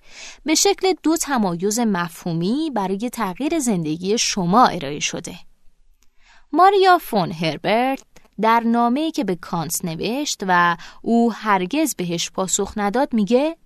به 0.46 0.56
شکل 0.56 0.94
دو 1.04 1.18
تمایز 1.18 1.80
مفهومی 1.80 2.72
برای 2.76 3.10
تغییر 3.10 3.60
زندگی 3.60 4.18
شما 4.18 4.66
ارائه 4.66 5.00
شده. 5.00 5.36
ماریا 6.54 6.98
فون 6.98 7.32
هربرت 7.32 8.04
در 8.42 8.60
نامه‌ای 8.60 9.12
که 9.12 9.24
به 9.24 9.36
کانت 9.36 9.86
نوشت 9.86 10.42
و 10.48 10.78
او 11.02 11.34
هرگز 11.34 11.96
بهش 11.96 12.32
پاسخ 12.32 12.74
نداد 12.78 13.14
میگه 13.14 13.58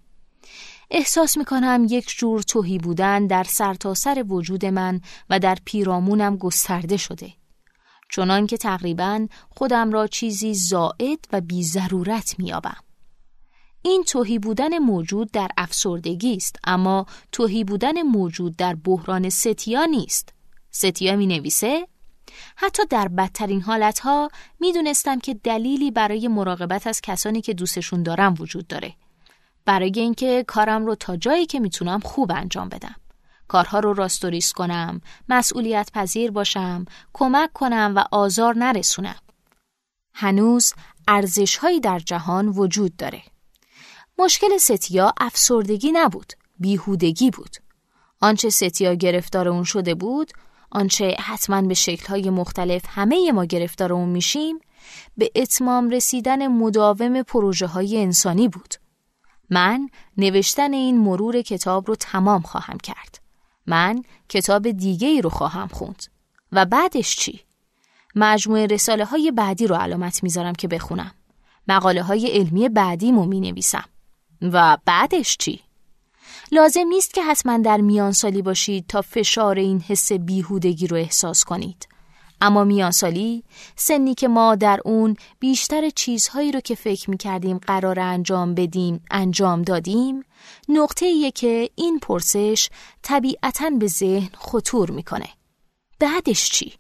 احساس 0.91 1.38
می‌کنم 1.38 1.88
یک 1.89 2.10
جور 2.17 2.41
توهی 2.41 2.77
بودن 2.77 3.27
در 3.27 3.44
سرتاسر 3.44 4.13
سر 4.13 4.24
وجود 4.27 4.65
من 4.65 5.01
و 5.29 5.39
در 5.39 5.58
پیرامونم 5.65 6.38
گسترده 6.38 6.98
شده. 6.98 7.34
چنان 8.12 8.48
که 8.48 8.58
تقریبا 8.58 9.27
خودم 9.50 9.91
را 9.91 10.08
چیزی 10.08 10.53
زائد 10.53 11.20
و 11.34 11.41
بی 11.41 11.63
ضرورت 11.63 12.36
میابم 12.39 12.84
این 13.82 14.03
توهی 14.03 14.39
بودن 14.39 14.77
موجود 14.77 15.32
در 15.32 15.50
افسردگی 15.58 16.36
است 16.36 16.56
اما 16.63 17.06
توهی 17.32 17.63
بودن 17.63 18.01
موجود 18.01 18.56
در 18.56 18.75
بحران 18.75 19.29
ستیا 19.29 19.86
نیست. 19.86 20.34
ستیا 20.72 21.15
می 21.15 21.27
نویسه 21.27 21.88
حتی 22.55 22.84
در 22.89 23.07
بدترین 23.07 23.62
حالتها 23.62 24.29
می‌دونستم 24.60 25.19
که 25.19 25.34
دلیلی 25.34 25.91
برای 25.91 26.27
مراقبت 26.27 26.88
از 26.88 27.01
کسانی 27.01 27.41
که 27.41 27.53
دوستشون 27.53 28.03
دارم 28.03 28.36
وجود 28.39 28.67
داره. 28.67 28.93
برای 29.65 29.91
اینکه 29.96 30.46
کارم 30.48 30.86
رو 30.86 30.96
تا 30.96 31.17
جایی 31.17 31.46
که 31.46 31.60
می‌تونم 31.60 32.00
خوب 32.00 32.31
انجام 32.31 32.69
بدم. 32.69 32.96
کارها 33.48 33.79
رو 33.79 33.93
راستوریس 33.93 34.53
کنم، 34.53 35.01
مسئولیت 35.29 35.91
پذیر 35.93 36.31
باشم، 36.31 36.86
کمک 37.13 37.53
کنم 37.53 37.93
و 37.96 38.03
آزار 38.12 38.57
نرسونم. 38.57 39.19
هنوز 40.13 40.74
ارزشهایی 41.07 41.79
در 41.79 42.00
جهان 42.00 42.48
وجود 42.48 42.96
داره. 42.96 43.22
مشکل 44.17 44.57
ستیا 44.57 45.13
افسردگی 45.19 45.91
نبود، 45.91 46.34
بیهودگی 46.60 47.31
بود. 47.31 47.57
آنچه 48.22 48.50
ستیا 48.50 48.93
گرفتار 48.93 49.48
اون 49.48 49.63
شده 49.63 49.96
بود 49.96 50.31
آنچه 50.69 51.15
حتما 51.19 51.62
به 51.62 51.74
شکلهای 51.74 52.29
مختلف 52.29 52.81
همه 52.88 53.31
ما 53.31 53.45
گرفتار 53.45 53.93
اون 53.93 54.09
میشیم 54.09 54.59
به 55.17 55.31
اتمام 55.36 55.89
رسیدن 55.89 56.47
مداوم 56.47 57.21
پروژه 57.21 57.67
های 57.67 58.01
انسانی 58.01 58.47
بود. 58.47 58.74
من 59.50 59.89
نوشتن 60.17 60.74
این 60.74 60.97
مرور 60.97 61.41
کتاب 61.41 61.88
رو 61.88 61.95
تمام 61.95 62.41
خواهم 62.41 62.77
کرد. 62.77 63.19
من 63.67 64.03
کتاب 64.29 64.71
دیگه 64.71 65.07
ای 65.07 65.21
رو 65.21 65.29
خواهم 65.29 65.67
خوند. 65.67 66.03
و 66.51 66.65
بعدش 66.65 67.15
چی؟ 67.15 67.41
مجموعه 68.15 68.65
رساله 68.65 69.05
های 69.05 69.31
بعدی 69.31 69.67
رو 69.67 69.75
علامت 69.75 70.24
می‌ذارم 70.24 70.53
که 70.53 70.67
بخونم. 70.67 71.12
مقاله 71.67 72.03
های 72.03 72.27
علمی 72.27 72.69
بعدیمو 72.69 73.25
می 73.25 73.39
نویسم. 73.39 73.86
و 74.41 74.77
بعدش 74.86 75.38
چی؟ 75.38 75.66
لازم 76.51 76.87
نیست 76.87 77.13
که 77.13 77.23
حتما 77.23 77.57
در 77.57 77.77
میان 77.77 78.11
سالی 78.11 78.41
باشید 78.41 78.85
تا 78.87 79.01
فشار 79.01 79.55
این 79.55 79.81
حس 79.81 80.11
بیهودگی 80.11 80.87
رو 80.87 80.97
احساس 80.97 81.43
کنید. 81.43 81.87
اما 82.41 82.63
میان 82.63 82.91
سالی 82.91 83.43
سنی 83.75 84.15
که 84.15 84.27
ما 84.27 84.55
در 84.55 84.79
اون 84.85 85.15
بیشتر 85.39 85.89
چیزهایی 85.89 86.51
رو 86.51 86.59
که 86.59 86.75
فکر 86.75 87.09
می 87.09 87.17
کردیم 87.17 87.57
قرار 87.57 87.99
انجام 87.99 88.55
بدیم 88.55 89.03
انجام 89.11 89.61
دادیم 89.61 90.23
نقطه 90.69 91.05
ایه 91.05 91.31
که 91.31 91.69
این 91.75 91.99
پرسش 91.99 92.69
طبیعتا 93.01 93.69
به 93.69 93.87
ذهن 93.87 94.29
خطور 94.37 94.91
می‌کنه. 94.91 95.29
بعدش 95.99 96.49
چی؟ 96.49 96.73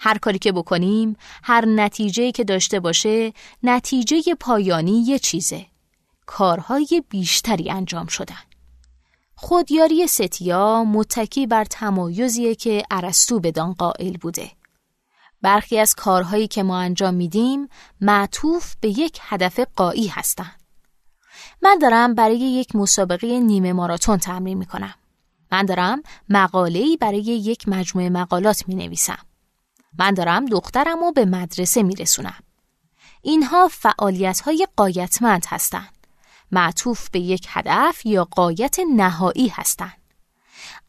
هر 0.00 0.18
کاری 0.18 0.38
که 0.38 0.52
بکنیم 0.52 1.16
هر 1.42 1.66
نتیجه 1.66 2.32
که 2.32 2.44
داشته 2.44 2.80
باشه 2.80 3.32
نتیجه 3.62 4.22
پایانی 4.40 5.04
یه 5.06 5.18
چیزه 5.18 5.66
کارهای 6.26 7.02
بیشتری 7.10 7.70
انجام 7.70 8.06
شدن 8.06 8.47
خودیاری 9.40 10.06
ستیا 10.06 10.84
متکی 10.84 11.46
بر 11.46 11.64
تمایزیه 11.64 12.54
که 12.54 12.82
ارسطو 12.90 13.40
بدان 13.40 13.72
قائل 13.72 14.16
بوده 14.16 14.50
برخی 15.42 15.78
از 15.78 15.94
کارهایی 15.94 16.48
که 16.48 16.62
ما 16.62 16.78
انجام 16.78 17.14
میدیم 17.14 17.68
معطوف 18.00 18.74
به 18.80 18.88
یک 18.88 19.18
هدف 19.22 19.60
قایی 19.76 20.06
هستند 20.06 20.62
من 21.62 21.78
دارم 21.78 22.14
برای 22.14 22.38
یک 22.38 22.76
مسابقه 22.76 23.40
نیمه 23.40 23.72
ماراتون 23.72 24.16
تمرین 24.16 24.58
می‌کنم 24.58 24.94
من 25.52 25.66
دارم 25.66 26.02
مقاله‌ای 26.28 26.96
برای 26.96 27.22
یک 27.22 27.68
مجموعه 27.68 28.10
مقالات 28.10 28.68
می 28.68 28.74
نویسم. 28.74 29.18
من 29.98 30.14
دارم 30.14 30.44
دخترم 30.44 31.00
رو 31.00 31.12
به 31.12 31.24
مدرسه 31.24 31.82
می 31.82 31.94
رسونم. 31.94 32.42
اینها 33.22 33.68
فعالیت 33.68 34.40
های 34.40 34.66
قایتمند 34.76 35.44
هستند. 35.48 35.97
معطوف 36.52 37.10
به 37.10 37.20
یک 37.20 37.46
هدف 37.48 38.06
یا 38.06 38.24
قایت 38.24 38.76
نهایی 38.96 39.48
هستند. 39.48 39.92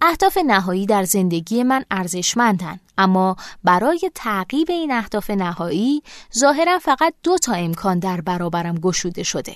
اهداف 0.01 0.37
نهایی 0.37 0.85
در 0.85 1.03
زندگی 1.03 1.63
من 1.63 1.85
ارزشمندن 1.91 2.79
اما 2.97 3.35
برای 3.63 4.11
تعقیب 4.15 4.67
این 4.69 4.91
اهداف 4.91 5.29
نهایی 5.29 6.03
ظاهرا 6.37 6.79
فقط 6.79 7.13
دو 7.23 7.37
تا 7.37 7.53
امکان 7.53 7.99
در 7.99 8.21
برابرم 8.21 8.75
گشوده 8.75 9.23
شده. 9.23 9.55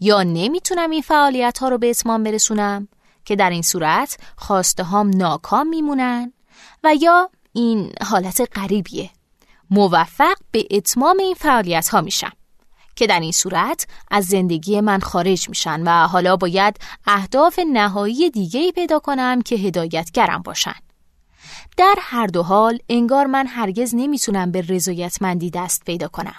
یا 0.00 0.22
نمی‌تونم 0.22 0.90
این 0.90 1.02
فعالیت 1.02 1.58
ها 1.58 1.68
رو 1.68 1.78
به 1.78 1.90
اتمام 1.90 2.22
برسونم 2.22 2.88
که 3.24 3.36
در 3.36 3.50
این 3.50 3.62
صورت 3.62 4.18
خواسته 4.36 4.82
هام 4.84 5.10
ناکام 5.16 5.68
میمونن 5.68 6.32
و 6.84 6.94
یا 7.00 7.30
این 7.52 7.92
حالت 8.06 8.58
غریبیه. 8.58 9.10
موفق 9.70 10.36
به 10.50 10.66
اتمام 10.70 11.18
این 11.18 11.34
فعالیت 11.34 11.88
ها 11.88 12.00
میشم. 12.00 12.32
که 13.00 13.06
در 13.06 13.20
این 13.20 13.32
صورت 13.32 13.86
از 14.10 14.24
زندگی 14.24 14.80
من 14.80 15.00
خارج 15.00 15.48
میشن 15.48 15.82
و 15.82 16.06
حالا 16.06 16.36
باید 16.36 16.76
اهداف 17.06 17.58
نهایی 17.72 18.30
دیگه 18.30 18.72
پیدا 18.72 18.98
کنم 18.98 19.42
که 19.42 19.56
هدایتگرم 19.56 20.42
باشن. 20.42 20.74
در 21.76 21.94
هر 21.98 22.26
دو 22.26 22.42
حال 22.42 22.78
انگار 22.88 23.26
من 23.26 23.46
هرگز 23.46 23.94
نمی‌تونم 23.94 24.50
به 24.50 24.60
رضایتمندی 24.60 25.50
دست 25.50 25.84
پیدا 25.84 26.08
کنم. 26.08 26.34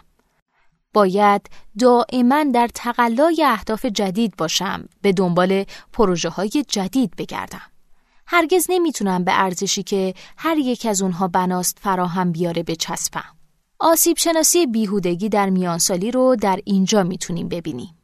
باید 0.93 1.49
دائما 1.79 2.43
در 2.43 2.69
تقلای 2.75 3.43
اهداف 3.47 3.85
جدید 3.85 4.35
باشم 4.37 4.85
به 5.01 5.11
دنبال 5.11 5.65
پروژه 5.93 6.29
های 6.29 6.65
جدید 6.67 7.15
بگردم. 7.17 7.71
هرگز 8.27 8.65
نمی‌تونم 8.69 9.23
به 9.23 9.31
ارزشی 9.43 9.83
که 9.83 10.13
هر 10.37 10.57
یک 10.57 10.85
از 10.85 11.01
اونها 11.01 11.27
بناست 11.27 11.77
فراهم 11.81 12.31
بیاره 12.31 12.63
بچسبم. 12.63 13.40
آسیب 13.83 14.17
شناسی 14.17 14.67
بیهودگی 14.67 15.29
در 15.29 15.49
میانسالی 15.49 16.11
رو 16.11 16.35
در 16.35 16.59
اینجا 16.65 17.03
می‌تونیم 17.03 17.49
ببینیم 17.49 17.97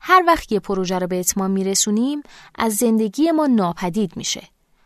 هر 0.00 0.24
وقت 0.26 0.52
یه 0.52 0.60
پروژه 0.60 0.98
رو 0.98 1.06
به 1.06 1.20
اتمام 1.20 1.50
میرسونیم 1.50 2.22
از 2.54 2.76
زندگی 2.76 3.30
ما 3.30 3.46
ناپدید 3.46 4.16
میشه 4.16 4.42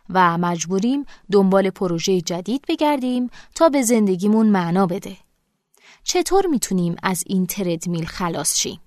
و 0.09 0.37
مجبوریم 0.37 1.05
دنبال 1.31 1.69
پروژه 1.69 2.21
جدید 2.21 2.65
بگردیم 2.67 3.29
تا 3.55 3.69
به 3.69 3.81
زندگیمون 3.81 4.47
معنا 4.47 4.85
بده 4.85 5.17
چطور 6.03 6.45
می‌تونیم 6.45 6.95
از 7.03 7.23
این 7.27 7.45
تردمیل 7.45 8.05
خلاص 8.05 8.57
شیم؟ 8.57 8.79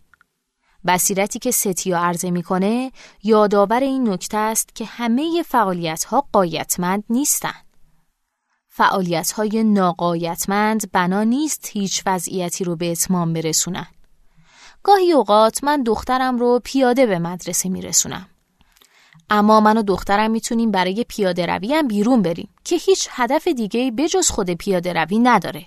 بصیرتی 0.86 1.38
که 1.38 1.50
ستیا 1.50 1.98
عرضه 1.98 2.30
می‌کنه 2.30 2.92
یادآور 3.22 3.80
این 3.80 4.08
نکته 4.08 4.36
است 4.36 4.74
که 4.74 4.84
همه 4.84 5.42
فعالیت 5.42 6.04
ها 6.04 6.28
قایتمند 6.32 7.04
نیستند. 7.10 7.69
فعالیت 8.80 9.32
های 9.32 9.64
ناقایتمند 9.64 10.92
بنا 10.92 11.22
نیست 11.22 11.68
هیچ 11.72 12.02
وضعیتی 12.06 12.64
رو 12.64 12.76
به 12.76 12.92
اتمام 12.92 13.32
برسونن. 13.32 13.86
گاهی 14.82 15.12
اوقات 15.12 15.64
من 15.64 15.82
دخترم 15.82 16.38
رو 16.38 16.60
پیاده 16.64 17.06
به 17.06 17.18
مدرسه 17.18 17.68
میرسونم. 17.68 18.26
اما 19.30 19.60
من 19.60 19.76
و 19.76 19.82
دخترم 19.82 20.30
می‌تونیم 20.30 20.70
برای 20.70 21.04
پیاده 21.08 21.46
روی 21.46 21.74
هم 21.74 21.88
بیرون 21.88 22.22
بریم 22.22 22.48
که 22.64 22.76
هیچ 22.76 23.08
هدف 23.10 23.48
دیگه 23.48 23.90
بجز 23.90 24.30
خود 24.30 24.50
پیاده 24.50 24.92
روی 24.92 25.18
نداره. 25.18 25.66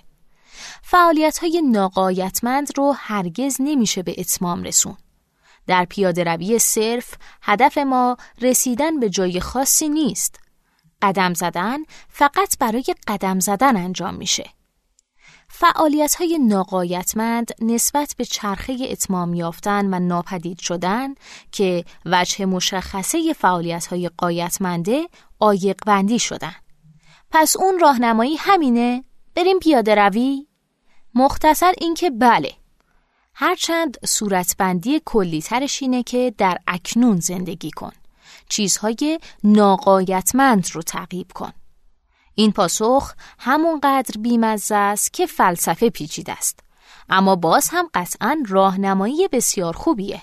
فعالیت 0.82 1.38
های 1.38 1.62
ناقایتمند 1.62 2.78
رو 2.78 2.94
هرگز 2.98 3.56
نمیشه 3.60 4.02
به 4.02 4.14
اتمام 4.18 4.62
رسون. 4.62 4.96
در 5.66 5.84
پیاده 5.84 6.24
روی 6.24 6.58
صرف 6.58 7.14
هدف 7.42 7.78
ما 7.78 8.16
رسیدن 8.40 9.00
به 9.00 9.10
جای 9.10 9.40
خاصی 9.40 9.88
نیست. 9.88 10.43
قدم 11.04 11.34
زدن 11.34 11.78
فقط 12.08 12.58
برای 12.58 12.84
قدم 13.08 13.40
زدن 13.40 13.76
انجام 13.76 14.14
میشه. 14.14 14.50
فعالیت 15.48 16.14
های 16.14 16.38
ناقایتمند 16.38 17.50
نسبت 17.62 18.14
به 18.18 18.24
چرخه 18.24 18.76
اتمام 18.90 19.34
یافتن 19.34 19.94
و 19.94 19.98
ناپدید 19.98 20.58
شدن 20.58 21.14
که 21.52 21.84
وجه 22.06 22.46
مشخصه 22.46 23.32
فعالیت 23.32 23.86
های 23.86 24.10
قایتمنده 24.18 25.08
آیق 25.38 25.76
بندی 25.86 26.18
شدن. 26.18 26.54
پس 27.30 27.56
اون 27.56 27.78
راهنمایی 27.78 28.36
همینه؟ 28.36 29.04
بریم 29.34 29.58
پیاده 29.58 29.94
روی؟ 29.94 30.46
مختصر 31.14 31.72
اینکه 31.78 32.10
بله 32.10 32.52
هرچند 33.34 34.06
صورتبندی 34.06 35.00
کلی 35.04 35.42
ترش 35.42 35.82
اینه 35.82 36.02
که 36.02 36.34
در 36.38 36.58
اکنون 36.66 37.20
زندگی 37.20 37.70
کن 37.70 37.92
چیزهای 38.48 39.20
ناقایتمند 39.44 40.68
رو 40.72 40.82
تعقیب 40.82 41.32
کن. 41.32 41.52
این 42.34 42.52
پاسخ 42.52 43.14
همونقدر 43.38 44.20
بیمزه 44.20 44.74
است 44.74 45.12
که 45.12 45.26
فلسفه 45.26 45.90
پیچیده 45.90 46.32
است. 46.32 46.60
اما 47.08 47.36
باز 47.36 47.68
هم 47.72 47.88
قطعا 47.94 48.42
راهنمایی 48.48 49.28
بسیار 49.28 49.72
خوبیه. 49.72 50.22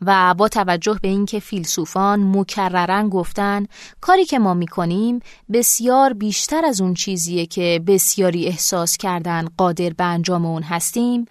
و 0.00 0.34
با 0.34 0.48
توجه 0.48 0.98
به 1.02 1.08
اینکه 1.08 1.40
فیلسوفان 1.40 2.36
مکررن 2.36 3.08
گفتن 3.08 3.66
کاری 4.00 4.24
که 4.24 4.38
ما 4.38 4.54
می‌کنیم 4.54 5.20
بسیار 5.52 6.12
بیشتر 6.12 6.64
از 6.64 6.80
اون 6.80 6.94
چیزیه 6.94 7.46
که 7.46 7.82
بسیاری 7.86 8.46
احساس 8.46 8.96
کردن 8.96 9.48
قادر 9.56 9.90
به 9.90 10.04
انجام 10.04 10.46
اون 10.46 10.62
هستیم 10.62 11.24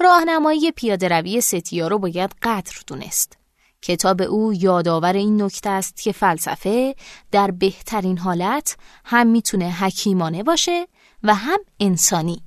راهنمایی 0.00 0.72
پیاده 0.72 1.08
روی 1.08 1.40
ستیا 1.40 1.88
رو 1.88 1.98
باید 1.98 2.34
قدر 2.42 2.74
دونست. 2.86 3.45
کتاب 3.86 4.22
او 4.22 4.52
یادآور 4.54 5.12
این 5.12 5.42
نکته 5.42 5.70
است 5.70 6.02
که 6.02 6.12
فلسفه 6.12 6.94
در 7.32 7.50
بهترین 7.50 8.18
حالت 8.18 8.76
هم 9.04 9.26
می‌تونه 9.26 9.70
حکیمانه 9.70 10.42
باشه 10.42 10.86
و 11.22 11.34
هم 11.34 11.58
انسانی 11.80 12.42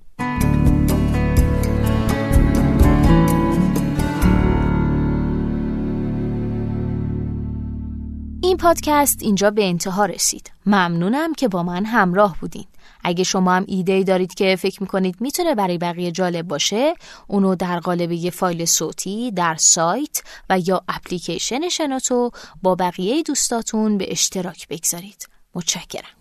این 8.44 8.58
پادکست 8.58 9.18
اینجا 9.22 9.52
به 9.52 9.66
انتها 9.66 10.06
رسید. 10.06 10.52
ممنونم 10.66 11.34
که 11.34 11.48
با 11.48 11.64
من 11.64 11.86
همراه 11.86 12.36
بودین. 12.42 12.66
اگه 13.04 13.24
شما 13.24 13.54
هم 13.54 13.66
ایده 13.68 14.04
دارید 14.04 14.34
که 14.34 14.56
فکر 14.56 14.82
می‌کنید 14.82 15.16
می‌تونه 15.20 15.56
برای 15.56 15.78
بقیه 15.78 16.12
جالب 16.12 16.48
باشه 16.48 16.94
اونو 17.28 17.56
در 17.56 17.80
قالب 17.80 18.12
یه 18.12 18.32
فایل 18.32 18.66
صوتی 18.66 19.32
در 19.32 19.56
سایت 19.56 20.22
و 20.50 20.60
یا 20.60 20.82
اپلیکیشن 20.90 21.70
شنوتو 21.70 22.32
با 22.62 22.76
بقیه 22.76 23.24
دوستاتون 23.24 23.98
به 23.98 24.12
اشتراک 24.12 24.68
بگذارید. 24.68 25.30
متشکرم. 25.56 26.20